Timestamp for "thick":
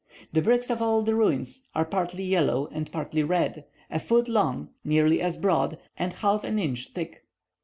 6.87-7.27